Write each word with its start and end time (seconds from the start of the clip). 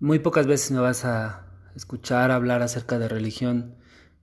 Muy 0.00 0.18
pocas 0.18 0.46
veces 0.46 0.70
me 0.70 0.80
vas 0.80 1.04
a 1.04 1.44
escuchar 1.76 2.30
hablar 2.30 2.62
acerca 2.62 2.98
de 2.98 3.06
religión 3.06 3.74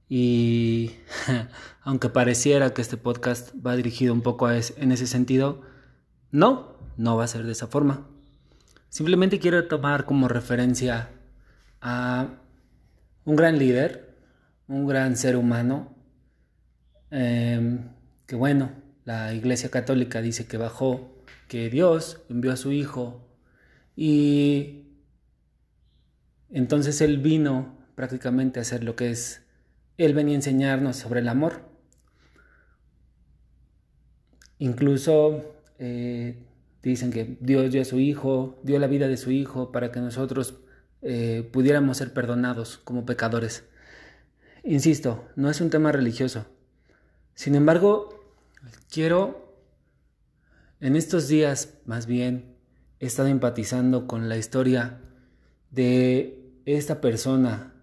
y 0.10 0.96
aunque 1.84 2.10
pareciera 2.10 2.74
que 2.74 2.82
este 2.82 2.98
podcast 2.98 3.54
va 3.64 3.76
dirigido 3.76 4.12
un 4.12 4.24
poco 4.24 4.50
en 4.50 4.92
ese 4.92 5.06
sentido, 5.06 5.62
no, 6.32 6.76
no 6.98 7.16
va 7.16 7.26
a 7.26 7.28
ser 7.28 7.44
de 7.44 7.52
esa 7.52 7.68
forma. 7.68 8.08
Simplemente 8.90 9.38
quiero 9.38 9.68
tomar 9.68 10.06
como 10.06 10.28
referencia 10.28 11.12
a 11.80 12.28
un 13.26 13.36
gran 13.36 13.60
líder, 13.60 14.16
un 14.68 14.88
gran 14.88 15.16
ser 15.16 15.36
humano, 15.36 15.96
em, 17.12 17.92
que 18.26 18.36
bueno, 18.36 18.72
la 19.06 19.32
Iglesia 19.32 19.70
Católica 19.70 20.24
dice 20.24 20.48
que 20.48 20.58
bajó, 20.58 21.24
que 21.48 21.70
Dios 21.70 22.20
envió 22.30 22.52
a 22.52 22.58
su 22.58 22.72
Hijo 22.72 23.30
y 23.96 24.87
entonces 26.52 27.02
Él 27.02 27.18
vino 27.18 27.78
prácticamente 27.96 28.60
a 28.60 28.62
hacer 28.62 28.84
lo 28.84 28.96
que 28.96 29.10
es, 29.10 29.44
Él 29.98 30.14
venía 30.14 30.34
a 30.34 30.38
enseñarnos 30.38 30.98
sobre 30.98 31.20
el 31.20 31.28
amor. 31.30 31.62
Incluso 34.60 35.56
eh, 35.80 36.44
dicen 36.82 37.12
que 37.12 37.38
Dios 37.40 37.72
dio 37.72 37.82
a 37.82 37.86
su 37.86 38.00
Hijo, 38.00 38.60
dio 38.64 38.80
la 38.80 38.88
vida 38.88 39.08
de 39.08 39.18
su 39.18 39.32
Hijo 39.32 39.72
para 39.72 39.92
que 39.92 40.00
nosotros 40.00 40.62
eh, 41.02 41.48
pudiéramos 41.52 41.98
ser 41.98 42.14
perdonados 42.14 42.78
como 42.78 43.06
pecadores. 43.06 43.66
Insisto, 44.64 45.28
no 45.36 45.50
es 45.50 45.62
un 45.62 45.70
tema 45.70 45.92
religioso. 45.92 46.46
Sin 47.36 47.56
embargo, 47.56 48.34
quiero, 48.90 49.54
en 50.80 50.96
estos 50.96 51.28
días 51.28 51.76
más 51.86 52.08
bien, 52.08 52.56
he 53.00 53.06
estado 53.06 53.30
empatizando 53.30 54.08
con 54.08 54.28
la 54.28 54.38
historia 54.38 55.00
de 55.72 56.62
esta 56.66 57.02
persona. 57.02 57.74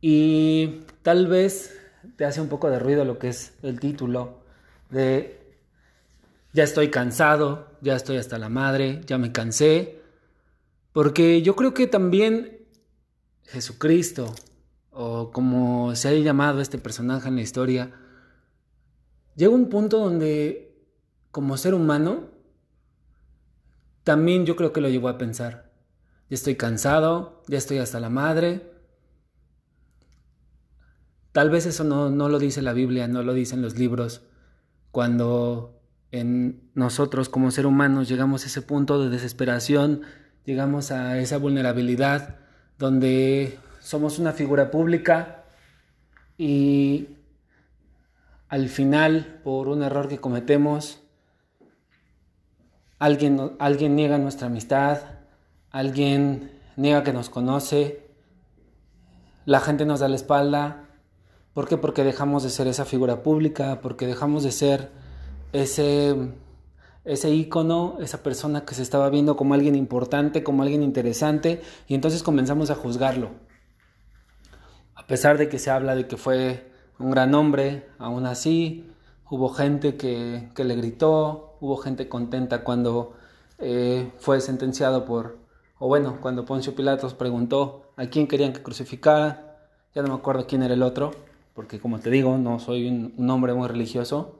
Y 0.00 0.80
tal 1.02 1.26
vez 1.26 1.78
te 2.16 2.24
hace 2.24 2.40
un 2.40 2.48
poco 2.48 2.70
de 2.70 2.78
ruido 2.78 3.04
lo 3.04 3.18
que 3.18 3.28
es 3.28 3.54
el 3.62 3.80
título 3.80 4.42
de 4.90 5.38
ya 6.52 6.64
estoy 6.64 6.90
cansado, 6.90 7.70
ya 7.80 7.96
estoy 7.96 8.18
hasta 8.18 8.38
la 8.38 8.48
madre, 8.48 9.00
ya 9.06 9.16
me 9.16 9.32
cansé, 9.32 10.00
porque 10.92 11.40
yo 11.42 11.56
creo 11.56 11.72
que 11.72 11.86
también 11.86 12.66
Jesucristo, 13.44 14.34
o 14.90 15.30
como 15.30 15.96
se 15.96 16.08
haya 16.08 16.20
llamado 16.20 16.60
este 16.60 16.78
personaje 16.78 17.28
en 17.28 17.36
la 17.36 17.42
historia, 17.42 17.92
llega 19.34 19.54
un 19.54 19.70
punto 19.70 19.98
donde 19.98 20.76
como 21.30 21.56
ser 21.56 21.72
humano, 21.74 22.28
también 24.04 24.44
yo 24.44 24.56
creo 24.56 24.72
que 24.72 24.82
lo 24.82 24.90
llevó 24.90 25.08
a 25.08 25.16
pensar 25.16 25.71
ya 26.32 26.36
estoy 26.36 26.56
cansado, 26.56 27.42
ya 27.46 27.58
estoy 27.58 27.76
hasta 27.76 28.00
la 28.00 28.08
madre. 28.08 28.62
Tal 31.32 31.50
vez 31.50 31.66
eso 31.66 31.84
no, 31.84 32.08
no 32.08 32.30
lo 32.30 32.38
dice 32.38 32.62
la 32.62 32.72
Biblia, 32.72 33.06
no 33.06 33.22
lo 33.22 33.34
dicen 33.34 33.60
los 33.60 33.78
libros, 33.78 34.22
cuando 34.92 35.78
en 36.10 36.70
nosotros 36.72 37.28
como 37.28 37.50
ser 37.50 37.66
humanos 37.66 38.08
llegamos 38.08 38.44
a 38.44 38.46
ese 38.46 38.62
punto 38.62 38.98
de 38.98 39.10
desesperación, 39.10 40.04
llegamos 40.46 40.90
a 40.90 41.18
esa 41.18 41.36
vulnerabilidad 41.36 42.36
donde 42.78 43.58
somos 43.80 44.18
una 44.18 44.32
figura 44.32 44.70
pública 44.70 45.44
y 46.38 47.08
al 48.48 48.70
final, 48.70 49.42
por 49.44 49.68
un 49.68 49.82
error 49.82 50.08
que 50.08 50.16
cometemos, 50.16 51.02
alguien, 52.98 53.52
alguien 53.58 53.96
niega 53.96 54.16
nuestra 54.16 54.46
amistad, 54.46 55.20
alguien 55.72 56.52
niega 56.76 57.02
que 57.02 57.12
nos 57.12 57.30
conoce, 57.30 58.06
la 59.44 59.60
gente 59.60 59.84
nos 59.84 60.00
da 60.00 60.08
la 60.08 60.16
espalda. 60.16 60.84
¿Por 61.54 61.66
qué? 61.66 61.76
Porque 61.76 62.04
dejamos 62.04 62.42
de 62.44 62.50
ser 62.50 62.68
esa 62.68 62.84
figura 62.84 63.22
pública, 63.22 63.80
porque 63.82 64.06
dejamos 64.06 64.44
de 64.44 64.52
ser 64.52 64.90
ese, 65.52 66.32
ese 67.04 67.30
ícono, 67.30 67.96
esa 68.00 68.22
persona 68.22 68.64
que 68.64 68.74
se 68.74 68.82
estaba 68.82 69.10
viendo 69.10 69.36
como 69.36 69.54
alguien 69.54 69.74
importante, 69.74 70.44
como 70.44 70.62
alguien 70.62 70.82
interesante, 70.82 71.60
y 71.88 71.94
entonces 71.94 72.22
comenzamos 72.22 72.70
a 72.70 72.74
juzgarlo. 72.74 73.30
A 74.94 75.06
pesar 75.06 75.36
de 75.38 75.48
que 75.48 75.58
se 75.58 75.70
habla 75.70 75.94
de 75.94 76.06
que 76.06 76.16
fue 76.16 76.70
un 76.98 77.10
gran 77.10 77.34
hombre, 77.34 77.88
aún 77.98 78.26
así 78.26 78.88
hubo 79.28 79.48
gente 79.48 79.96
que, 79.96 80.50
le 80.56 80.76
gritó, 80.76 81.56
hubo 81.60 81.76
gente 81.76 82.08
contenta 82.08 82.62
cuando 82.62 83.14
eh, 83.58 84.12
fue 84.18 84.40
sentenciado 84.40 85.04
por, 85.04 85.41
o 85.84 85.88
bueno, 85.88 86.18
cuando 86.20 86.44
Poncio 86.44 86.76
Pilatos 86.76 87.12
preguntó 87.14 87.90
a 87.96 88.06
quién 88.06 88.28
querían 88.28 88.52
que 88.52 88.62
crucificara, 88.62 89.58
ya 89.92 90.02
no 90.02 90.10
me 90.10 90.14
acuerdo 90.14 90.46
quién 90.46 90.62
era 90.62 90.74
el 90.74 90.82
otro, 90.84 91.10
porque 91.54 91.80
como 91.80 91.98
te 91.98 92.08
digo, 92.08 92.38
no 92.38 92.60
soy 92.60 92.86
un, 92.86 93.28
hombre 93.28 93.52
muy 93.52 93.66
religioso, 93.66 94.36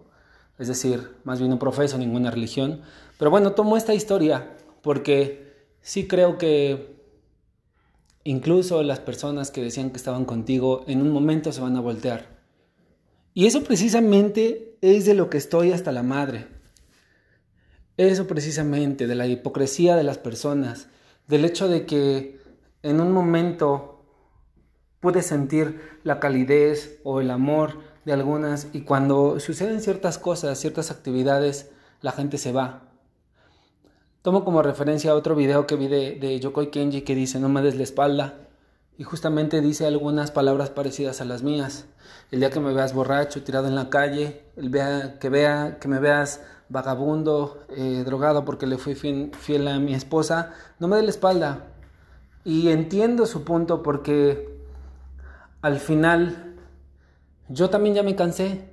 es 0.60 0.68
decir, 0.68 1.16
más 1.24 1.40
bien 1.40 1.50
no 1.50 1.58
profeso 1.58 1.98
ninguna 1.98 2.30
religión, 2.30 2.82
pero 3.18 3.32
bueno, 3.32 3.54
tomo 3.54 3.76
esta 3.76 3.92
historia 3.92 4.52
porque 4.82 5.66
sí 5.80 6.06
creo 6.06 6.38
que 6.38 6.94
incluso 8.22 8.84
las 8.84 9.00
personas 9.00 9.50
que 9.50 9.64
decían 9.64 9.90
que 9.90 9.96
estaban 9.96 10.24
contigo 10.24 10.84
en 10.86 11.02
un 11.02 11.10
momento 11.10 11.50
se 11.50 11.60
van 11.60 11.76
a 11.76 11.80
voltear. 11.80 12.38
Y 13.34 13.46
eso 13.46 13.64
precisamente 13.64 14.78
es 14.80 15.06
de 15.06 15.14
lo 15.14 15.28
que 15.28 15.38
estoy 15.38 15.72
hasta 15.72 15.90
la 15.90 16.04
madre. 16.04 16.46
Eso 17.96 18.28
precisamente, 18.28 19.08
de 19.08 19.16
la 19.16 19.26
hipocresía 19.26 19.96
de 19.96 20.04
las 20.04 20.18
personas, 20.18 20.86
del 21.26 21.44
hecho 21.44 21.68
de 21.68 21.86
que 21.86 22.40
en 22.82 23.00
un 23.00 23.12
momento 23.12 24.04
pude 25.00 25.22
sentir 25.22 25.80
la 26.04 26.20
calidez 26.20 27.00
o 27.04 27.20
el 27.20 27.30
amor 27.30 27.78
de 28.04 28.12
algunas 28.12 28.68
y 28.72 28.82
cuando 28.82 29.40
suceden 29.40 29.80
ciertas 29.80 30.18
cosas, 30.18 30.58
ciertas 30.58 30.90
actividades, 30.90 31.70
la 32.00 32.12
gente 32.12 32.38
se 32.38 32.52
va. 32.52 32.88
Tomo 34.22 34.44
como 34.44 34.62
referencia 34.62 35.14
otro 35.14 35.34
video 35.34 35.66
que 35.66 35.76
vi 35.76 35.88
de, 35.88 36.16
de 36.20 36.38
Yokoi 36.38 36.70
Kenji 36.70 37.02
que 37.02 37.14
dice 37.14 37.40
no 37.40 37.48
me 37.48 37.62
des 37.62 37.76
la 37.76 37.82
espalda 37.82 38.42
y 38.98 39.04
justamente 39.04 39.60
dice 39.60 39.86
algunas 39.86 40.30
palabras 40.30 40.70
parecidas 40.70 41.20
a 41.20 41.24
las 41.24 41.42
mías. 41.42 41.86
El 42.30 42.40
día 42.40 42.50
que 42.50 42.60
me 42.60 42.72
veas 42.72 42.94
borracho, 42.94 43.42
tirado 43.42 43.66
en 43.66 43.74
la 43.74 43.90
calle, 43.90 44.44
el 44.56 44.70
que, 45.18 45.28
vea, 45.28 45.78
que 45.80 45.88
me 45.88 45.98
veas 45.98 46.40
vagabundo, 46.68 47.66
eh, 47.70 48.02
drogado 48.04 48.44
porque 48.44 48.66
le 48.66 48.78
fui 48.78 48.94
fiel, 48.94 49.68
a 49.68 49.78
mi 49.78 49.94
esposa, 49.94 50.54
no 50.78 50.88
me 50.88 50.96
dé 50.96 51.02
la 51.02 51.10
espalda. 51.10 51.66
Y 52.44 52.68
entiendo 52.68 53.26
su 53.26 53.44
punto 53.44 53.82
porque 53.82 54.58
al 55.60 55.78
final 55.78 56.54
yo 57.48 57.70
también 57.70 57.94
ya 57.94 58.02
me 58.02 58.16
cansé. 58.16 58.70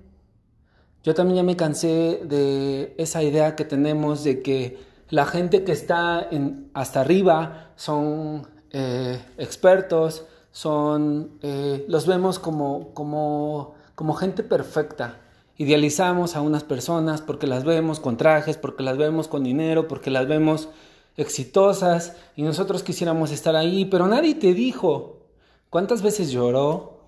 Yo 1.03 1.13
también 1.13 1.38
ya 1.38 1.44
me 1.44 1.56
cansé 1.56 2.22
de 2.25 2.94
esa 2.97 3.24
idea 3.24 3.56
que 3.56 3.66
tenemos 3.66 4.24
de 4.24 4.41
que 4.41 4.80
la 5.09 5.25
gente 5.25 5.63
que 5.63 5.72
está 5.72 6.30
hasta 6.74 7.01
arriba 7.01 7.72
son 7.75 8.47
eh, 8.72 9.22
expertos, 9.38 10.25
son, 10.52 11.40
eh, 11.41 11.85
los 11.88 12.07
vemos 12.07 12.40
como, 12.40 12.94
como, 12.94 13.75
como 13.96 14.13
gente 14.13 14.44
perfecta. 14.44 15.22
Idealizamos 15.57 16.35
a 16.35 16.41
unas 16.41 16.63
personas 16.63 17.22
porque 17.22 17.47
las 17.47 17.63
vemos 17.63 18.00
con 18.00 18.18
trajes, 18.18 18.57
porque 18.57 18.84
las 18.84 18.97
vemos 18.97 19.28
con 19.28 19.44
dinero, 19.44 19.88
porque 19.88 20.09
las 20.09 20.28
vemos 20.28 20.69
exitosas 21.18 22.16
y 22.35 22.44
nosotros 22.44 22.81
quisiéramos 22.81 23.31
estar 23.31 23.56
ahí, 23.56 23.85
pero 23.85 24.07
nadie 24.07 24.35
te 24.35 24.53
dijo 24.53 25.28
cuántas 25.69 26.01
veces 26.01 26.31
lloró, 26.31 27.03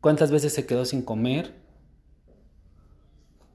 cuántas 0.00 0.30
veces 0.30 0.52
se 0.52 0.66
quedó 0.66 0.84
sin 0.84 1.02
comer, 1.02 1.59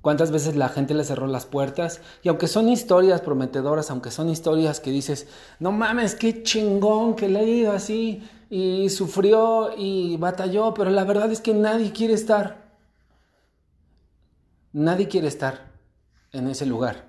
cuántas 0.05 0.29
veces 0.29 0.55
la 0.55 0.69
gente 0.69 0.93
le 0.93 1.03
cerró 1.03 1.25
las 1.25 1.47
puertas. 1.47 1.99
Y 2.21 2.29
aunque 2.29 2.47
son 2.47 2.69
historias 2.69 3.21
prometedoras, 3.21 3.89
aunque 3.89 4.11
son 4.11 4.29
historias 4.29 4.79
que 4.79 4.91
dices, 4.91 5.25
no 5.57 5.71
mames, 5.71 6.13
qué 6.13 6.43
chingón 6.43 7.15
que 7.15 7.27
le 7.27 7.39
ha 7.39 7.43
ido 7.43 7.71
así 7.71 8.21
y 8.51 8.87
sufrió 8.91 9.71
y 9.75 10.15
batalló, 10.17 10.75
pero 10.75 10.91
la 10.91 11.05
verdad 11.05 11.31
es 11.31 11.41
que 11.41 11.55
nadie 11.55 11.91
quiere 11.91 12.13
estar. 12.13 12.69
Nadie 14.73 15.07
quiere 15.07 15.27
estar 15.27 15.71
en 16.31 16.49
ese 16.49 16.67
lugar, 16.67 17.07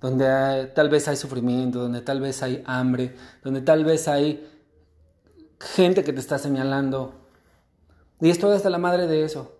donde 0.00 0.70
tal 0.76 0.88
vez 0.88 1.08
hay 1.08 1.16
sufrimiento, 1.16 1.80
donde 1.80 2.02
tal 2.02 2.20
vez 2.20 2.40
hay 2.44 2.62
hambre, 2.66 3.16
donde 3.42 3.62
tal 3.62 3.84
vez 3.84 4.06
hay 4.06 4.48
gente 5.58 6.04
que 6.04 6.12
te 6.12 6.20
está 6.20 6.38
señalando. 6.38 7.14
Y 8.20 8.30
estoy 8.30 8.54
hasta 8.54 8.70
la 8.70 8.78
madre 8.78 9.08
de 9.08 9.24
eso. 9.24 9.57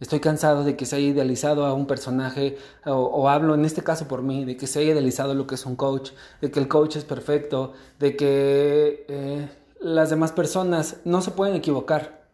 Estoy 0.00 0.20
cansado 0.20 0.62
de 0.62 0.76
que 0.76 0.86
se 0.86 0.96
haya 0.96 1.08
idealizado 1.08 1.66
a 1.66 1.74
un 1.74 1.86
personaje, 1.86 2.56
o, 2.86 3.28
hablo 3.28 3.54
en 3.54 3.64
este 3.64 3.82
caso 3.82 4.06
por 4.06 4.22
mí, 4.22 4.44
de 4.44 4.56
que 4.56 4.68
se 4.68 4.78
haya 4.78 4.92
idealizado 4.92 5.34
lo 5.34 5.46
que 5.46 5.56
es 5.56 5.66
un 5.66 5.74
coach, 5.74 6.10
de 6.40 6.50
que 6.50 6.60
el 6.60 6.68
coach 6.68 6.96
es 6.96 7.04
perfecto, 7.04 7.72
de 7.98 8.16
que 8.16 9.06
eh, 9.08 9.48
las 9.80 10.10
demás 10.10 10.32
personas 10.32 10.98
no 11.04 11.20
se 11.20 11.32
pueden 11.32 11.56
equivocar 11.56 12.28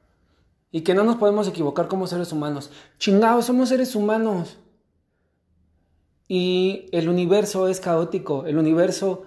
y 0.70 0.82
que 0.82 0.94
no 0.94 1.04
nos 1.04 1.16
podemos 1.16 1.48
equivocar 1.48 1.88
como 1.88 2.06
seres 2.06 2.32
humanos. 2.32 2.70
Chingados, 2.98 3.46
somos 3.46 3.68
seres 3.70 3.94
humanos. 3.94 4.58
Y 6.28 6.86
el 6.92 7.08
universo 7.08 7.68
es 7.68 7.80
caótico, 7.80 8.44
el 8.46 8.58
universo 8.58 9.24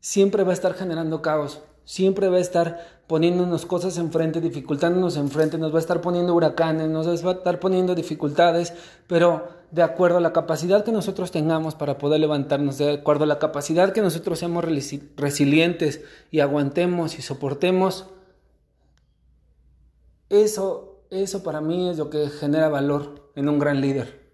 siempre 0.00 0.44
va 0.44 0.50
a 0.50 0.54
estar 0.54 0.74
generando 0.74 1.22
caos, 1.22 1.62
siempre 1.88 2.28
va 2.28 2.36
a 2.36 2.40
estar 2.40 3.00
poniéndonos 3.06 3.64
cosas 3.64 3.96
enfrente, 3.96 4.42
dificultándonos 4.42 5.16
enfrente, 5.16 5.56
nos 5.56 5.72
va 5.72 5.78
a 5.78 5.80
estar 5.80 6.02
poniendo 6.02 6.34
huracanes, 6.34 6.86
nos 6.90 7.06
va 7.24 7.30
a 7.30 7.34
estar 7.34 7.60
poniendo 7.60 7.94
dificultades, 7.94 8.74
pero 9.06 9.48
de 9.70 9.80
acuerdo 9.80 10.18
a 10.18 10.20
la 10.20 10.34
capacidad 10.34 10.84
que 10.84 10.92
nosotros 10.92 11.30
tengamos 11.30 11.74
para 11.74 11.96
poder 11.96 12.20
levantarnos, 12.20 12.76
de 12.76 12.92
acuerdo 12.92 13.24
a 13.24 13.26
la 13.26 13.38
capacidad 13.38 13.94
que 13.94 14.02
nosotros 14.02 14.38
seamos 14.38 14.66
resilientes 15.16 16.02
y 16.30 16.40
aguantemos 16.40 17.18
y 17.18 17.22
soportemos, 17.22 18.04
eso, 20.28 21.04
eso 21.08 21.42
para 21.42 21.62
mí 21.62 21.88
es 21.88 21.96
lo 21.96 22.10
que 22.10 22.28
genera 22.28 22.68
valor 22.68 23.32
en 23.34 23.48
un 23.48 23.58
gran 23.58 23.80
líder. 23.80 24.28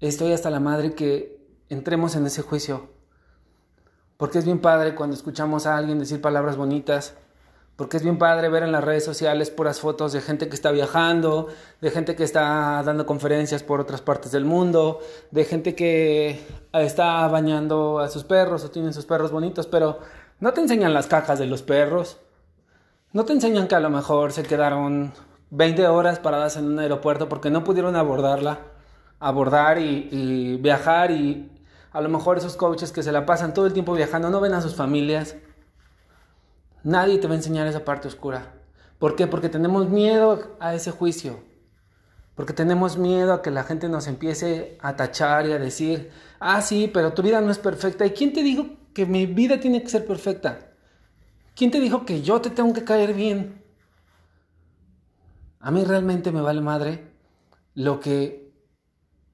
Estoy 0.00 0.34
hasta 0.34 0.50
la 0.50 0.60
madre 0.60 0.92
que 0.92 1.40
entremos 1.70 2.16
en 2.16 2.26
ese 2.26 2.42
juicio, 2.42 2.95
porque 4.16 4.38
es 4.38 4.44
bien 4.44 4.60
padre 4.60 4.94
cuando 4.94 5.14
escuchamos 5.14 5.66
a 5.66 5.76
alguien 5.76 5.98
decir 5.98 6.20
palabras 6.20 6.56
bonitas, 6.56 7.14
porque 7.76 7.98
es 7.98 8.02
bien 8.02 8.16
padre 8.16 8.48
ver 8.48 8.62
en 8.62 8.72
las 8.72 8.82
redes 8.82 9.04
sociales 9.04 9.50
puras 9.50 9.80
fotos 9.80 10.12
de 10.12 10.22
gente 10.22 10.48
que 10.48 10.54
está 10.54 10.70
viajando, 10.70 11.48
de 11.82 11.90
gente 11.90 12.16
que 12.16 12.24
está 12.24 12.82
dando 12.82 13.04
conferencias 13.04 13.62
por 13.62 13.80
otras 13.80 14.00
partes 14.00 14.32
del 14.32 14.46
mundo, 14.46 15.00
de 15.30 15.44
gente 15.44 15.74
que 15.74 16.40
está 16.72 17.28
bañando 17.28 17.98
a 17.98 18.08
sus 18.08 18.24
perros 18.24 18.64
o 18.64 18.70
tienen 18.70 18.94
sus 18.94 19.04
perros 19.04 19.30
bonitos, 19.30 19.66
pero 19.66 19.98
no 20.40 20.52
te 20.54 20.62
enseñan 20.62 20.94
las 20.94 21.06
cajas 21.06 21.38
de 21.38 21.46
los 21.46 21.62
perros, 21.62 22.18
no 23.12 23.24
te 23.26 23.34
enseñan 23.34 23.68
que 23.68 23.74
a 23.74 23.80
lo 23.80 23.90
mejor 23.90 24.32
se 24.32 24.42
quedaron 24.42 25.12
20 25.50 25.86
horas 25.88 26.18
paradas 26.18 26.56
en 26.56 26.66
un 26.66 26.78
aeropuerto 26.78 27.28
porque 27.28 27.50
no 27.50 27.62
pudieron 27.62 27.94
abordarla, 27.94 28.60
abordar 29.20 29.78
y, 29.78 30.56
viajar 30.60 31.10
y 31.10 31.50
a 31.96 32.02
lo 32.02 32.10
mejor 32.10 32.36
esos 32.36 32.56
coaches 32.56 32.92
que 32.92 33.02
se 33.02 33.10
la 33.10 33.24
pasan 33.24 33.54
todo 33.54 33.64
el 33.64 33.72
tiempo 33.72 33.94
viajando 33.94 34.28
no 34.28 34.38
ven 34.42 34.52
a 34.52 34.60
sus 34.60 34.74
familias. 34.74 35.34
Nadie 36.82 37.16
te 37.16 37.26
va 37.26 37.32
a 37.32 37.38
enseñar 37.38 37.66
esa 37.66 37.86
parte 37.86 38.06
oscura. 38.06 38.52
¿Por 38.98 39.16
qué? 39.16 39.26
Porque 39.26 39.48
tenemos 39.48 39.88
miedo 39.88 40.58
a 40.60 40.74
ese 40.74 40.90
juicio. 40.90 41.40
Porque 42.34 42.52
tenemos 42.52 42.98
miedo 42.98 43.32
a 43.32 43.40
que 43.40 43.50
la 43.50 43.64
gente 43.64 43.88
nos 43.88 44.08
empiece 44.08 44.76
a 44.82 44.94
tachar 44.94 45.46
y 45.46 45.52
a 45.52 45.58
decir, 45.58 46.10
ah, 46.38 46.60
sí, 46.60 46.90
pero 46.92 47.14
tu 47.14 47.22
vida 47.22 47.40
no 47.40 47.50
es 47.50 47.58
perfecta. 47.58 48.04
¿Y 48.04 48.10
quién 48.10 48.34
te 48.34 48.42
dijo 48.42 48.66
que 48.92 49.06
mi 49.06 49.24
vida 49.24 49.58
tiene 49.58 49.82
que 49.82 49.88
ser 49.88 50.06
perfecta? 50.06 50.74
¿Quién 51.54 51.70
te 51.70 51.80
dijo 51.80 52.04
que 52.04 52.20
yo 52.20 52.42
te 52.42 52.50
tengo 52.50 52.74
que 52.74 52.84
caer 52.84 53.14
bien? 53.14 53.64
A 55.60 55.70
mí 55.70 55.82
realmente 55.82 56.30
me 56.30 56.42
vale 56.42 56.60
madre 56.60 57.10
lo 57.72 58.00
que 58.00 58.52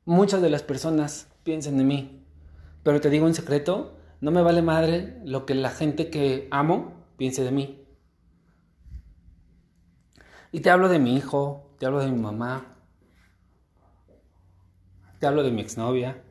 muchas 0.04 0.40
de 0.40 0.50
las 0.50 0.62
personas 0.62 1.26
piensen 1.42 1.76
de 1.76 1.82
mí. 1.82 2.21
Pero 2.82 3.00
te 3.00 3.11
digo 3.11 3.26
en 3.26 3.34
secreto, 3.34 3.99
no 4.20 4.31
me 4.31 4.43
vale 4.43 4.62
madre 4.62 5.20
lo 5.25 5.46
que 5.46 5.55
la 5.55 5.70
gente 5.70 6.11
que 6.11 6.49
amo 6.50 7.06
piense 7.17 7.44
de 7.44 7.52
mí. 7.52 7.87
Y 10.50 10.61
te 10.61 10.70
hablo 10.70 10.88
de 10.88 10.99
mi 10.99 11.17
hijo, 11.17 11.75
te 11.79 11.87
hablo 11.87 12.00
de 12.00 12.11
mi 12.11 12.19
mamá, 12.19 12.76
te 15.19 15.26
hablo 15.26 15.43
de 15.43 15.50
mi 15.50 15.62
exnovia, 15.62 16.23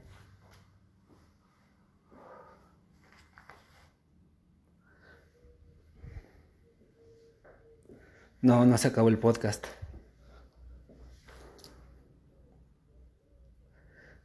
No, 8.42 8.66
no 8.66 8.76
se 8.80 8.88
acabó 8.88 9.10
el 9.10 9.20
podcast. 9.20 9.68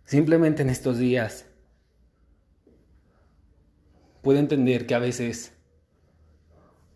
Simplemente 0.07 0.63
en 0.63 0.71
estos 0.71 0.97
días 0.97 1.45
puedo 4.27 4.41
entender 4.41 4.89
que 4.89 4.97
a 4.97 4.99
veces 4.99 5.53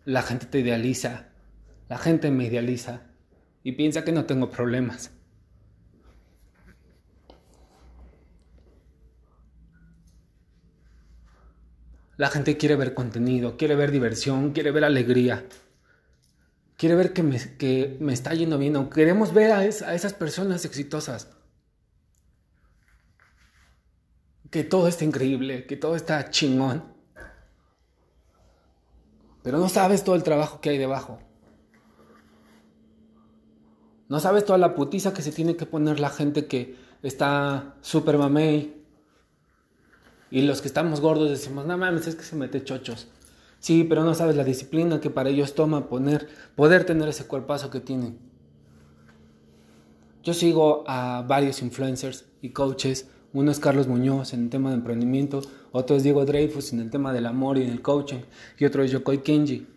la 0.03 0.21
gente 0.21 0.47
te 0.47 0.59
idealiza, 0.59 1.29
la 1.87 1.97
gente 1.97 2.29
me 2.29 2.43
idealiza 2.43 3.03
y 3.63 3.71
piensa 3.71 4.03
que 4.03 4.11
no 4.11 4.25
tengo 4.25 4.49
problemas. 4.49 5.11
La 12.17 12.27
gente 12.27 12.57
quiere 12.57 12.75
ver 12.75 12.93
contenido, 12.93 13.55
quiere 13.55 13.77
ver 13.77 13.91
diversión, 13.91 14.51
quiere 14.51 14.71
ver 14.71 14.83
alegría 14.83 15.45
quiere 16.75 16.95
ver 16.95 17.13
que 17.13 17.23
me, 17.23 17.39
que 17.57 17.95
me 18.01 18.11
está 18.11 18.33
yendo 18.33 18.57
bien 18.57 18.89
queremos 18.89 19.33
ver 19.33 19.53
a, 19.53 19.59
a 19.59 19.65
esas 19.95 20.13
personas 20.13 20.65
exitosas. 20.65 21.29
Que 24.49 24.65
todo 24.65 24.89
está 24.89 25.05
increíble, 25.05 25.65
que 25.65 25.77
todo 25.77 25.95
está 25.95 26.29
chingón. 26.29 26.99
Pero 29.43 29.57
no 29.57 29.69
sabes 29.69 30.03
todo 30.03 30.15
el 30.15 30.23
trabajo 30.23 30.61
que 30.61 30.69
hay 30.69 30.77
debajo. 30.77 31.19
No 34.09 34.19
sabes 34.19 34.45
toda 34.45 34.57
la 34.57 34.75
putiza 34.75 35.13
que 35.13 35.21
se 35.21 35.31
tiene 35.31 35.55
que 35.55 35.65
poner 35.65 35.99
la 35.99 36.09
gente 36.09 36.45
que 36.45 36.75
está 37.01 37.75
súper 37.81 38.17
mamey. 38.17 38.75
Y 40.29 40.41
los 40.41 40.61
que 40.61 40.67
estamos 40.67 41.01
gordos 41.01 41.29
decimos, 41.29 41.65
no 41.65 41.77
mames, 41.77 42.07
es 42.07 42.15
que 42.15 42.23
se 42.23 42.35
mete 42.35 42.63
chochos. 42.63 43.07
Sí, 43.59 43.83
pero 43.83 44.03
no 44.03 44.13
sabes 44.13 44.35
la 44.35 44.43
disciplina 44.43 44.99
que 44.99 45.09
para 45.09 45.29
ellos 45.29 45.55
toma 45.55 45.87
poner, 45.87 46.27
poder 46.55 46.83
tener 46.83 47.07
ese 47.09 47.27
cuerpazo 47.27 47.69
que 47.69 47.79
tienen. 47.79 48.17
Yo 50.23 50.33
sigo 50.33 50.83
a 50.87 51.23
varios 51.27 51.61
influencers 51.61 52.25
y 52.41 52.49
coaches. 52.49 53.09
Uno 53.33 53.51
es 53.51 53.59
Carlos 53.59 53.87
Muñoz 53.87 54.33
en 54.33 54.43
el 54.43 54.49
tema 54.49 54.69
de 54.69 54.75
emprendimiento, 54.75 55.41
otro 55.71 55.95
es 55.95 56.03
Diego 56.03 56.25
Dreyfus 56.25 56.73
en 56.73 56.81
el 56.81 56.89
tema 56.89 57.13
del 57.13 57.25
amor 57.25 57.57
y 57.57 57.63
en 57.63 57.69
el 57.69 57.81
coaching, 57.81 58.21
y 58.57 58.65
otro 58.65 58.83
es 58.83 58.91
Yokoi 58.91 59.23
Kenji, 59.23 59.67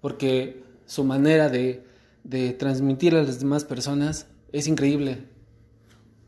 porque 0.00 0.62
su 0.84 1.04
manera 1.04 1.48
de, 1.48 1.84
de 2.24 2.52
transmitir 2.52 3.14
a 3.14 3.22
las 3.22 3.40
demás 3.40 3.64
personas 3.64 4.26
es 4.52 4.66
increíble. 4.66 5.24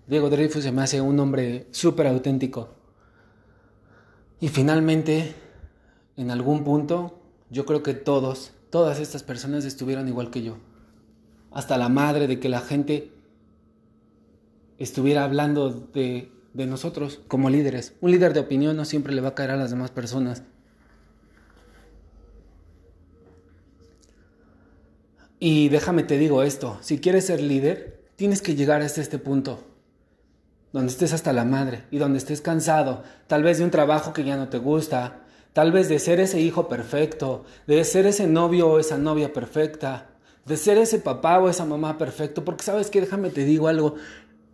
Diego 0.06 0.30
Dreyfus 0.30 0.64
se 0.64 0.72
me 0.72 0.82
hace 0.82 1.00
un 1.00 1.18
hombre 1.20 1.66
súper 1.70 2.06
auténtico. 2.06 2.70
Y 4.40 4.48
finalmente 4.48 5.34
en 6.16 6.30
algún 6.30 6.64
punto, 6.64 7.18
yo 7.50 7.64
creo 7.64 7.82
que 7.82 7.94
todos, 7.94 8.52
todas 8.70 9.00
estas 9.00 9.22
personas 9.22 9.64
estuvieron 9.64 10.08
igual 10.08 10.30
que 10.30 10.42
yo. 10.42 10.56
Hasta 11.50 11.78
la 11.78 11.88
madre 11.88 12.26
de 12.26 12.40
que 12.40 12.48
la 12.48 12.60
gente 12.60 13.12
estuviera 14.78 15.24
hablando 15.24 15.70
de, 15.70 16.30
de 16.54 16.66
nosotros 16.66 17.20
como 17.28 17.50
líderes. 17.50 17.94
Un 18.00 18.10
líder 18.10 18.34
de 18.34 18.40
opinión 18.40 18.76
no 18.76 18.84
siempre 18.84 19.12
le 19.12 19.20
va 19.20 19.30
a 19.30 19.34
caer 19.34 19.50
a 19.50 19.56
las 19.56 19.70
demás 19.70 19.90
personas. 19.90 20.42
Y 25.38 25.68
déjame 25.68 26.04
te 26.04 26.18
digo 26.18 26.42
esto, 26.42 26.78
si 26.82 26.98
quieres 26.98 27.26
ser 27.26 27.40
líder, 27.40 28.00
tienes 28.16 28.42
que 28.42 28.54
llegar 28.54 28.80
hasta 28.80 29.00
este 29.00 29.18
punto, 29.18 29.64
donde 30.72 30.92
estés 30.92 31.12
hasta 31.12 31.32
la 31.32 31.44
madre 31.44 31.84
y 31.90 31.98
donde 31.98 32.18
estés 32.18 32.40
cansado, 32.40 33.02
tal 33.26 33.42
vez 33.42 33.58
de 33.58 33.64
un 33.64 33.72
trabajo 33.72 34.12
que 34.12 34.22
ya 34.22 34.36
no 34.36 34.48
te 34.48 34.58
gusta, 34.58 35.22
Tal 35.52 35.70
vez 35.70 35.88
de 35.88 35.98
ser 35.98 36.18
ese 36.18 36.40
hijo 36.40 36.66
perfecto, 36.66 37.44
de 37.66 37.84
ser 37.84 38.06
ese 38.06 38.26
novio 38.26 38.70
o 38.70 38.78
esa 38.78 38.96
novia 38.96 39.34
perfecta, 39.34 40.06
de 40.46 40.56
ser 40.56 40.78
ese 40.78 40.98
papá 40.98 41.38
o 41.38 41.50
esa 41.50 41.66
mamá 41.66 41.98
perfecto, 41.98 42.42
porque 42.42 42.64
sabes 42.64 42.88
que 42.88 43.02
déjame 43.02 43.28
te 43.28 43.44
digo 43.44 43.68
algo, 43.68 43.96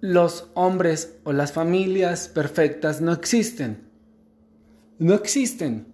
los 0.00 0.50
hombres 0.54 1.18
o 1.24 1.32
las 1.32 1.52
familias 1.52 2.28
perfectas 2.28 3.00
no 3.00 3.12
existen. 3.12 3.88
No 4.98 5.14
existen. 5.14 5.92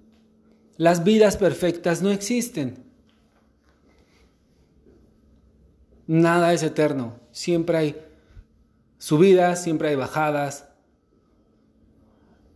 Las 0.76 1.04
vidas 1.04 1.36
perfectas 1.36 2.02
no 2.02 2.10
existen. 2.10 2.84
Nada 6.06 6.52
es 6.52 6.62
eterno. 6.62 7.20
Siempre 7.30 7.78
hay 7.78 7.96
subidas, 8.98 9.62
siempre 9.62 9.88
hay 9.88 9.96
bajadas. 9.96 10.68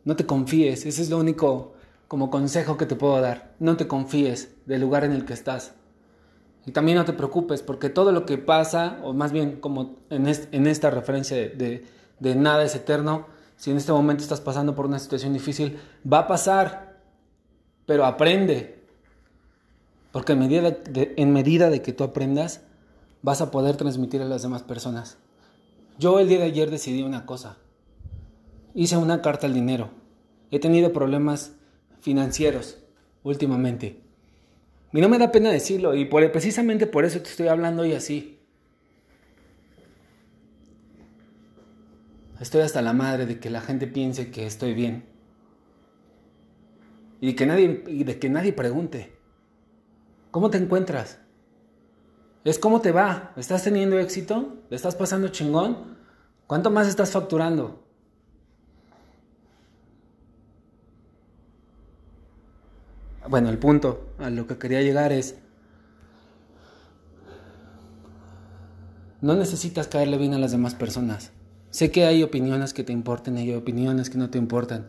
No 0.05 0.17
te 0.17 0.27
confíes, 0.27 0.87
ese 0.87 1.03
es 1.03 1.11
lo 1.11 1.19
único 1.19 1.75
como 2.09 2.31
consejo 2.31 2.77
que 2.77 2.87
te 2.87 2.97
puedo 2.97 3.21
dar. 3.21 3.55
No 3.59 3.77
te 3.77 3.87
confíes 3.87 4.55
del 4.67 4.81
lugar 4.81 5.05
en 5.05 5.13
el 5.13 5.25
que 5.25 5.35
estás. 5.35 5.75
Y 6.69 6.71
también 6.71 6.99
no 6.99 7.07
te 7.07 7.15
preocupes 7.15 7.63
porque 7.63 7.89
todo 7.89 8.13
lo 8.13 8.27
que 8.27 8.37
pasa, 8.37 9.01
o 9.03 9.15
más 9.15 9.33
bien 9.33 9.59
como 9.59 9.97
en, 10.11 10.27
esta 10.27 10.91
referencia 10.91 11.35
de, 11.35 11.83
nada 12.21 12.63
es 12.63 12.75
eterno, 12.75 13.27
si 13.57 13.71
en 13.71 13.79
este 13.79 13.91
momento 13.91 14.23
estás 14.23 14.43
pasando 14.43 14.75
por 14.75 14.85
una 14.85 14.99
situación 14.99 15.33
difícil, 15.33 15.79
va 16.05 16.19
a 16.19 16.27
pasar, 16.27 17.01
pero 17.87 18.05
aprende. 18.05 18.85
Porque 20.13 20.35
en 20.35 20.41
medida 20.41 20.71
de, 20.71 21.15
en 21.17 21.33
medida 21.33 21.71
de 21.71 21.81
que 21.81 21.95
tú 21.95 22.05
aprendas, 22.05 22.61
vas 23.23 23.41
a 23.41 23.51
poder 23.51 23.79
transmitir 23.79 24.21
a 24.21 24.27
las 24.27 24.43
demás 24.43 24.63
personas. 24.63 25.17
Yo 25.99 26.19
el 26.19 26.29
día 26.29 26.41
de 26.41 26.45
ayer 26.45 26.71
decidí 26.71 27.03
una 27.03 27.25
cosa. 27.25 27.57
Hice 28.75 28.99
una 28.99 29.23
carta 29.23 29.47
al 29.47 29.55
dinero. 29.55 29.89
He 30.51 30.59
tenido 30.59 30.93
problemas 30.93 31.53
financieros 32.03 32.77
últimamente. 33.23 34.03
Y 34.93 35.01
no 35.01 35.09
me 35.09 35.19
da 35.19 35.31
pena 35.31 35.51
decirlo, 35.51 35.95
y 35.95 36.07
por, 36.07 36.31
precisamente 36.33 36.87
por 36.87 37.05
eso 37.05 37.21
te 37.21 37.29
estoy 37.29 37.49
hablando 37.49 37.83
hoy 37.83 37.93
así. 37.93 38.39
Estoy 42.41 42.63
hasta 42.63 42.83
la 42.83 42.93
madre 42.93 43.27
de 43.27 43.41
que 43.41 43.51
la 43.51 43.61
gente 43.61 43.87
piense 43.87 44.31
que 44.31 44.47
estoy 44.47 44.73
bien. 44.73 45.05
Y, 47.21 47.35
que 47.35 47.47
nadie, 47.47 47.83
y 47.89 48.05
de 48.05 48.19
que 48.19 48.29
nadie 48.29 48.53
pregunte. 48.53 49.13
¿Cómo 50.31 50.51
te 50.51 50.59
encuentras? 50.59 51.19
Es 52.45 52.59
cómo 52.59 52.81
te 52.81 52.93
va. 52.93 53.33
¿Estás 53.37 53.65
teniendo 53.65 53.99
éxito? 53.99 54.57
¿Le 54.71 54.77
estás 54.77 54.95
pasando 54.95 55.29
chingón? 55.29 55.99
¿Cuánto 56.47 56.71
más 56.71 56.87
estás 56.87 57.11
facturando? 57.11 57.88
Bueno, 63.29 63.51
el 63.51 63.59
punto 63.59 64.07
a 64.19 64.31
lo 64.31 64.47
que 64.47 64.57
quería 64.57 64.81
llegar 64.81 65.13
es, 65.13 65.37
no 69.21 69.35
necesitas 69.35 69.87
caerle 69.87 70.17
bien 70.17 70.33
a 70.33 70.39
las 70.39 70.51
demás 70.51 70.75
personas. 70.75 71.33
Sé 71.71 71.91
que 71.91 72.07
hay 72.07 72.23
opiniones 72.23 72.73
que 72.73 72.85
te 72.85 72.95
importen 72.95 73.37
y 73.37 73.43
hay 73.43 73.55
opiniones 73.55 74.09
que 74.09 74.17
no 74.17 74.31
te 74.31 74.39
importan. 74.39 74.89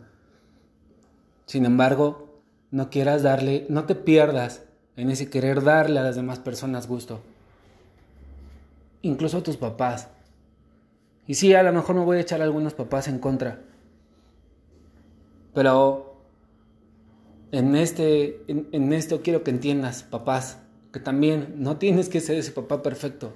Sin 1.44 1.66
embargo, 1.66 2.40
no 2.70 2.88
quieras 2.88 3.22
darle, 3.22 3.66
no 3.68 3.84
te 3.84 3.94
pierdas 3.94 4.62
en 4.96 5.10
ese 5.10 5.28
querer 5.28 5.62
darle 5.62 6.00
a 6.00 6.04
las 6.04 6.16
demás 6.16 6.38
personas 6.38 6.88
gusto. 6.88 7.20
Incluso 9.02 9.38
a 9.38 9.42
tus 9.42 9.58
papás. 9.58 10.08
Y 11.26 11.34
sí, 11.34 11.52
a 11.52 11.62
lo 11.62 11.74
mejor 11.74 11.94
me 11.94 12.04
voy 12.04 12.16
a 12.16 12.20
echar 12.20 12.40
a 12.40 12.44
algunos 12.44 12.72
papás 12.72 13.06
en 13.06 13.18
contra. 13.18 13.60
Pero 15.52 16.09
en, 17.52 17.74
este, 17.74 18.44
en, 18.48 18.92
esto 18.92 19.22
quiero 19.22 19.42
que 19.42 19.50
entiendas, 19.50 20.02
papás, 20.04 20.58
que 20.92 21.00
también 21.00 21.54
no 21.56 21.76
tienes 21.78 22.08
que 22.08 22.20
ser 22.20 22.36
ese 22.36 22.52
papá 22.52 22.82
perfecto. 22.82 23.32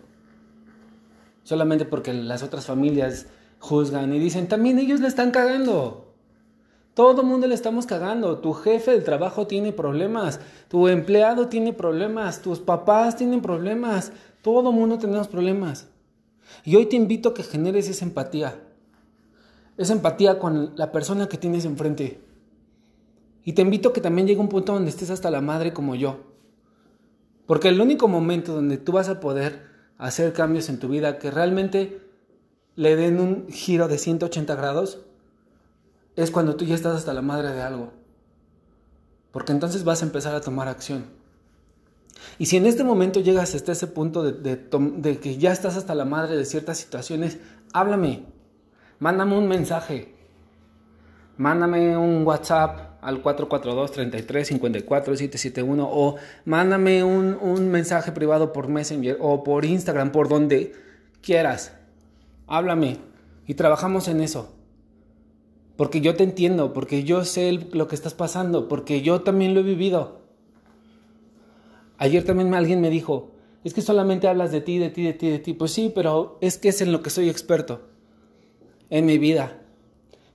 Solamente 1.43 1.85
porque 1.85 2.13
las 2.13 2.43
otras 2.43 2.67
familias 2.67 3.27
juzgan 3.59 4.13
y 4.13 4.19
dicen, 4.19 4.49
también 4.49 4.79
ellos 4.79 5.01
le 5.01 5.09
están 5.09 5.31
cagando. 5.31 6.13
Todo 6.95 7.23
el 7.23 7.27
mundo 7.27 7.49
le 7.49 7.55
estamos 7.55 7.87
cagando. 7.87 8.39
Tu 8.39 8.53
jefe 8.53 8.93
del 8.93 9.03
trabajo 9.03 9.49
tiene 9.49 9.73
problemas. 9.73 10.41
Tu 10.69 10.87
empleado 10.87 11.49
tiene 11.49 11.73
problemas. 11.73 12.41
Tus 12.41 12.61
papás 12.61 13.17
tienen 13.17 13.43
problemas. 13.43 14.13
Todo 14.43 14.71
el 14.71 14.77
mundo 14.77 14.99
tenemos 14.99 15.27
problemas. 15.27 15.89
Y 16.65 16.77
hoy 16.77 16.87
te 16.87 16.95
invito 16.95 17.31
a 17.31 17.35
que 17.35 17.43
generes 17.43 17.89
esa 17.89 18.05
empatía. 18.05 18.61
Esa 19.77 19.93
empatía 19.93 20.39
con 20.39 20.73
la 20.77 20.93
persona 20.93 21.29
que 21.29 21.37
tienes 21.37 21.65
enfrente. 21.65 22.21
Y 23.45 23.53
te 23.53 23.63
invito 23.63 23.91
a 23.91 23.93
que 23.93 24.01
también 24.01 24.27
llegue 24.27 24.41
un 24.41 24.49
punto 24.49 24.73
donde 24.73 24.91
estés 24.91 25.11
hasta 25.11 25.31
la 25.31 25.41
madre 25.41 25.73
como 25.73 25.95
yo. 25.95 26.21
Porque 27.47 27.69
el 27.69 27.81
único 27.81 28.09
momento 28.09 28.55
donde 28.55 28.79
tú 28.79 28.93
vas 28.93 29.09
a 29.09 29.21
poder 29.21 29.67
hacer 29.99 30.33
cambios 30.33 30.69
en 30.69 30.79
tu 30.79 30.89
vida 30.89 31.19
que 31.19 31.31
realmente 31.31 32.01
le 32.75 32.97
den 32.97 33.21
un 33.21 33.49
giro 33.51 33.87
de 33.87 33.99
180 33.99 34.55
grados 34.55 35.01
es 36.17 36.31
cuando 36.31 36.57
tú 36.57 36.65
ya 36.65 36.75
estás 36.75 36.97
hasta 36.97 37.13
la 37.13 37.23
madre 37.23 37.53
de 37.53 37.63
algo. 37.63 37.93
Porque 39.31 39.53
entonces 39.53 39.85
vas 39.85 40.03
a 40.03 40.07
empezar 40.07 40.35
a 40.35 40.41
tomar 40.41 40.69
acción. 40.69 41.07
Y 42.39 42.47
si 42.47 42.57
en 42.57 42.67
este 42.67 42.85
momento 42.85 43.21
llegas 43.21 43.55
hasta 43.55 43.73
ese 43.73 43.87
punto 43.87 44.23
de, 44.23 45.19
que 45.21 45.37
ya 45.39 45.53
estás 45.53 45.77
hasta 45.77 45.95
la 45.95 46.05
madre 46.05 46.37
de 46.37 46.45
ciertas 46.45 46.79
situaciones, 46.79 47.39
háblame, 47.73 48.25
mándame 48.99 49.37
un 49.37 49.49
mensaje, 49.49 50.15
mándame 51.37 51.97
un 51.97 52.25
WhatsApp 52.25 52.94
al 53.05 53.23
442-33-54-771 53.23 55.89
o 55.91 56.17
mándame 56.47 57.05
un, 57.05 57.37
un 57.41 57.69
mensaje 57.69 58.11
privado 58.13 58.53
por 58.53 58.69
Messenger 58.69 59.19
o 59.21 59.45
por 59.45 59.67
Instagram, 59.67 60.11
por 60.11 60.29
donde 60.29 60.73
quieras. 61.21 61.77
Háblame 62.47 62.97
y 63.47 63.53
trabajamos 63.55 64.09
en 64.09 64.23
eso. 64.23 64.55
Porque 65.77 66.01
yo 66.01 66.17
te 66.17 66.25
entiendo, 66.25 66.73
porque 66.73 67.05
yo 67.05 67.27
sé 67.27 67.53
lo 67.73 67.89
que 67.89 67.95
estás 67.95 68.15
pasando, 68.15 68.69
porque 68.69 69.03
yo 69.03 69.21
también 69.21 69.53
lo 69.53 69.61
he 69.61 69.65
vivido. 69.65 70.23
Ayer 71.99 72.25
también 72.25 72.55
alguien 72.55 72.81
me 72.81 72.89
dijo, 72.91 73.33
es 73.65 73.75
que 73.75 73.83
solamente 73.83 74.29
hablas 74.29 74.51
de 74.51 74.63
ti, 74.63 74.79
de 74.79 74.89
ti, 74.89 75.03
de 75.03 75.13
ti, 75.13 75.29
de 75.29 75.41
ti. 75.41 75.53
Pues 75.53 75.73
sí, 75.73 75.93
pero 75.95 76.39
es 76.41 76.57
que 76.57 76.71
es 76.71 76.81
en 76.81 76.91
lo 76.91 77.03
que 77.03 77.11
soy 77.11 77.29
experto, 77.29 77.83
en 78.89 79.05
mi 79.05 79.19
vida. 79.19 79.61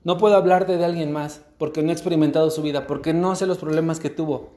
No 0.04 0.18
puedo 0.18 0.36
hablarte 0.36 0.78
de 0.78 0.86
alguien 0.86 1.12
más 1.12 1.49
porque 1.60 1.84
no 1.84 1.90
he 1.90 1.94
experimentado 1.94 2.50
su 2.50 2.64
vida, 2.64 2.88
porque 2.88 3.14
no 3.14 3.36
sé 3.36 3.46
los 3.46 3.60
problemas 3.60 4.00
que 4.00 4.10
tuvo. 4.10 4.50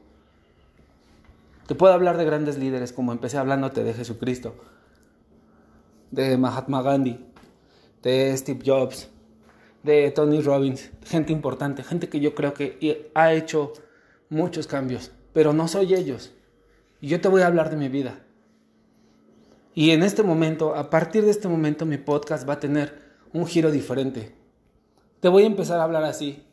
Te 1.66 1.75
puedo 1.75 1.92
hablar 1.92 2.16
de 2.16 2.25
grandes 2.25 2.56
líderes, 2.56 2.92
como 2.92 3.12
empecé 3.12 3.37
hablándote 3.37 3.85
de 3.85 3.92
Jesucristo, 3.92 4.54
de 6.11 6.38
Mahatma 6.38 6.80
Gandhi, 6.80 7.18
de 8.02 8.35
Steve 8.37 8.61
Jobs, 8.64 9.11
de 9.82 10.12
Tony 10.12 10.40
Robbins, 10.40 10.90
gente 11.04 11.32
importante, 11.32 11.82
gente 11.82 12.09
que 12.09 12.21
yo 12.21 12.35
creo 12.35 12.54
que 12.54 13.11
ha 13.14 13.32
hecho 13.32 13.73
muchos 14.30 14.66
cambios, 14.68 15.11
pero 15.32 15.52
no 15.52 15.66
soy 15.66 15.94
ellos. 15.94 16.32
Y 17.00 17.09
yo 17.09 17.21
te 17.21 17.28
voy 17.28 17.42
a 17.42 17.49
hablar 17.49 17.68
de 17.71 17.76
mi 17.76 17.88
vida. 17.88 18.21
Y 19.75 19.90
en 19.90 20.04
este 20.04 20.23
momento, 20.23 20.76
a 20.76 20.88
partir 20.88 21.25
de 21.25 21.30
este 21.30 21.49
momento, 21.49 21.85
mi 21.85 21.99
podcast 21.99 22.49
va 22.49 22.54
a 22.54 22.61
tener 22.61 23.02
un 23.32 23.47
giro 23.47 23.73
diferente. 23.73 24.35
Te 25.18 25.28
voy 25.28 25.44
a 25.44 25.47
empezar 25.47 25.80
a 25.80 25.85
hablar 25.85 26.04
así, 26.04 26.44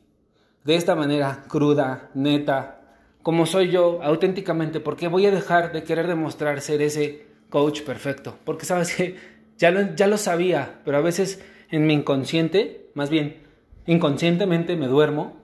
de 0.64 0.76
esta 0.76 0.96
manera, 0.96 1.44
cruda, 1.48 2.10
neta, 2.14 2.82
como 3.22 3.46
soy 3.46 3.70
yo, 3.70 4.02
auténticamente, 4.04 4.80
porque 4.80 5.08
voy 5.08 5.26
a 5.26 5.32
dejar 5.32 5.72
de 5.72 5.84
querer 5.84 6.08
demostrar 6.08 6.62
ser 6.62 6.82
ese 6.82 7.28
coach 7.50 7.82
perfecto. 7.82 8.38
Porque 8.46 8.66
sabes 8.66 8.96
que 8.96 9.18
ya 9.58 9.72
lo, 9.72 9.96
ya 9.96 10.08
lo 10.08 10.18
sabía, 10.18 10.80
pero 10.86 10.98
a 10.98 11.02
veces 11.02 11.42
en 11.70 11.86
mi 11.86 11.94
inconsciente, 11.94 12.90
más 12.94 13.10
bien 13.10 13.44
inconscientemente 13.86 14.76
me 14.76 14.88
duermo. 14.88 15.38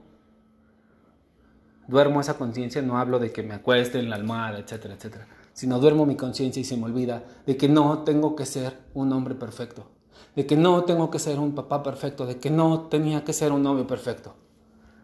Duermo 1.88 2.20
esa 2.20 2.36
conciencia, 2.36 2.82
no 2.82 2.98
hablo 2.98 3.18
de 3.18 3.30
que 3.30 3.42
me 3.42 3.54
acueste 3.54 3.98
en 3.98 4.10
la 4.10 4.16
almohada, 4.16 4.58
etcétera, 4.58 4.94
etcétera, 4.94 5.28
sino 5.52 5.78
duermo 5.78 6.04
mi 6.04 6.16
conciencia 6.16 6.60
y 6.60 6.64
se 6.64 6.76
me 6.76 6.84
olvida 6.84 7.22
de 7.46 7.56
que 7.56 7.68
no 7.68 8.02
tengo 8.02 8.34
que 8.34 8.44
ser 8.44 8.76
un 8.94 9.12
hombre 9.12 9.36
perfecto, 9.36 9.88
de 10.34 10.46
que 10.46 10.56
no 10.56 10.82
tengo 10.82 11.10
que 11.10 11.20
ser 11.20 11.38
un 11.38 11.54
papá 11.54 11.84
perfecto, 11.84 12.26
de 12.26 12.38
que 12.38 12.50
no 12.50 12.88
tenía 12.88 13.22
que 13.22 13.32
ser 13.32 13.52
un 13.52 13.62
novio 13.62 13.86
perfecto, 13.86 14.34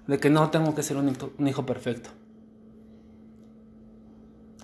de 0.06 0.18
que 0.18 0.30
no 0.30 0.50
tengo 0.50 0.74
que 0.74 0.82
ser 0.82 0.96
un 0.96 1.48
hijo, 1.48 1.66
perfecto. 1.66 2.10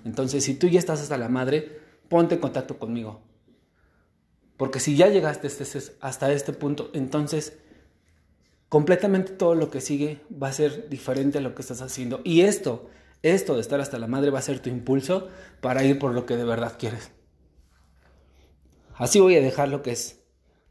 Entonces, 0.05 0.45
si 0.45 0.55
tú 0.55 0.69
ya 0.69 0.79
estás 0.79 1.01
hasta 1.01 1.17
la 1.17 1.29
madre, 1.29 1.81
ponte 2.09 2.37
en 2.37 2.41
contacto 2.41 2.79
conmigo. 2.79 3.21
Porque 4.57 4.81
si 4.81 4.97
ya 4.97 5.09
llegaste 5.09 5.49
hasta 6.01 6.33
este 6.33 6.53
punto, 6.53 6.91
entonces 6.93 7.59
completamente 8.69 9.33
todo 9.33 9.55
lo 9.55 9.71
que 9.71 9.81
sigue 9.81 10.21
va 10.31 10.49
a 10.49 10.53
ser 10.53 10.89
diferente 10.89 11.39
a 11.39 11.41
lo 11.41 11.55
que 11.55 11.63
estás 11.63 11.81
haciendo. 11.81 12.21
Y 12.25 12.43
esto, 12.43 12.91
esto 13.23 13.55
de 13.55 13.61
estar 13.61 13.81
hasta 13.81 13.99
la 13.99 14.07
madre 14.07 14.31
va 14.31 14.41
a 14.41 14.43
ser 14.43 14.61
tu 14.61 14.69
impulso 14.69 15.29
para 15.61 15.85
ir 15.85 15.99
por 15.99 16.13
lo 16.13 16.27
que 16.27 16.37
de 16.37 16.45
verdad 16.45 16.77
quieres. 16.79 17.11
Así 18.95 19.21
voy 19.21 19.37
a 19.37 19.41
dejar 19.41 19.69
lo 19.69 19.83
que 19.83 19.93
es 19.93 20.21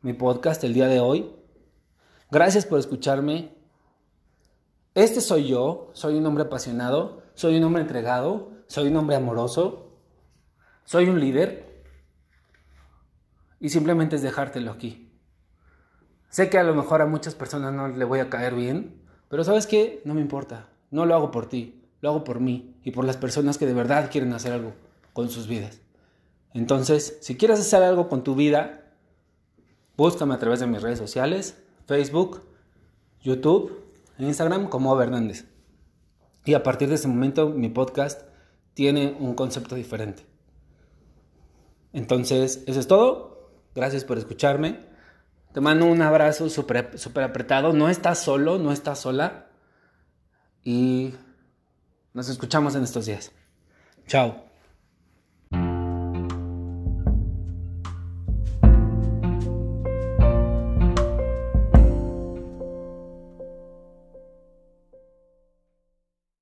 mi 0.02 0.14
podcast 0.14 0.64
el 0.64 0.74
día 0.74 0.88
de 0.88 1.00
hoy. 1.00 1.32
Gracias 2.30 2.66
por 2.66 2.80
escucharme. 2.80 3.57
Este 4.98 5.22
soy 5.22 5.48
yo, 5.48 5.92
soy 5.94 6.16
un 6.16 6.26
hombre 6.26 6.46
apasionado, 6.46 7.22
soy 7.36 7.58
un 7.58 7.64
hombre 7.66 7.84
entregado, 7.84 8.50
soy 8.66 8.88
un 8.88 8.96
hombre 8.96 9.16
amoroso, 9.16 9.92
soy 10.86 11.08
un 11.08 11.20
líder 11.20 11.84
y 13.60 13.70
simplemente 13.70 14.16
es 14.16 14.24
dejártelo 14.24 14.72
aquí. 14.72 15.14
Sé 16.30 16.50
que 16.50 16.58
a 16.58 16.64
lo 16.64 16.74
mejor 16.74 17.04
a 17.04 17.06
muchas 17.06 17.36
personas 17.36 17.74
no 17.74 17.90
le 17.90 18.06
voy 18.06 18.22
a 18.22 18.32
caer 18.32 18.56
bien, 18.56 19.00
pero 19.30 19.44
sabes 19.44 19.68
qué, 19.68 20.02
no 20.04 20.16
me 20.16 20.22
importa. 20.22 20.68
No 20.90 21.06
lo 21.06 21.14
hago 21.14 21.30
por 21.30 21.48
ti, 21.48 21.88
lo 22.02 22.10
hago 22.10 22.24
por 22.24 22.40
mí 22.40 22.76
y 22.84 22.90
por 22.90 23.06
las 23.06 23.18
personas 23.18 23.60
que 23.60 23.68
de 23.68 23.76
verdad 23.76 24.10
quieren 24.12 24.34
hacer 24.34 24.52
algo 24.52 24.74
con 25.14 25.30
sus 25.30 25.48
vidas. 25.48 25.80
Entonces, 26.56 27.20
si 27.22 27.38
quieres 27.38 27.60
hacer 27.60 27.84
algo 27.84 28.10
con 28.10 28.24
tu 28.24 28.34
vida, 28.34 28.96
búscame 29.96 30.34
a 30.34 30.40
través 30.40 30.60
de 30.60 30.66
mis 30.66 30.82
redes 30.82 30.98
sociales, 30.98 31.56
Facebook, 31.86 32.42
YouTube, 33.22 33.87
Instagram 34.20 34.70
como 34.70 35.00
Hernández. 35.02 35.46
Y 36.46 36.54
a 36.54 36.64
partir 36.64 36.90
de 36.90 36.96
ese 36.96 37.08
momento 37.08 37.50
mi 37.50 37.70
podcast 37.70 38.22
tiene 38.74 39.16
un 39.20 39.34
concepto 39.36 39.76
diferente. 39.76 40.26
Entonces, 41.94 42.64
eso 42.68 42.80
es 42.80 42.88
todo. 42.88 43.52
Gracias 43.76 44.04
por 44.04 44.18
escucharme. 44.18 44.86
Te 45.54 45.62
mando 45.62 45.86
un 45.86 46.02
abrazo 46.02 46.50
súper 46.50 47.24
apretado. 47.24 47.74
No 47.74 47.90
estás 47.90 48.20
solo, 48.20 48.60
no 48.60 48.72
estás 48.72 49.00
sola. 49.00 49.50
Y 50.64 51.14
nos 52.14 52.30
escuchamos 52.30 52.76
en 52.76 52.84
estos 52.84 53.06
días. 53.06 53.32
Chao. 54.08 54.47